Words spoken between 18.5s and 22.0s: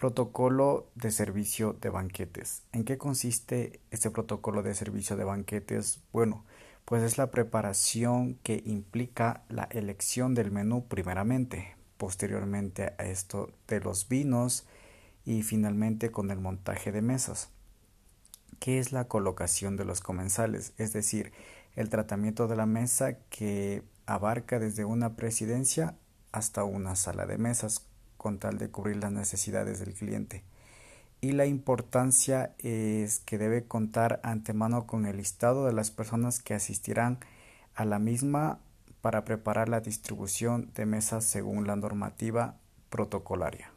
¿Qué es la colocación de los comensales? Es decir, el